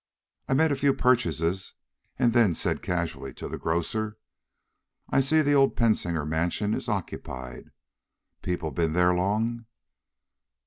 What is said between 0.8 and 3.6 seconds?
purchases and then said casually to the